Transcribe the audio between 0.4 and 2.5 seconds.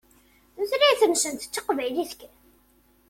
Tutlayt-nsent d taqbaylit kan.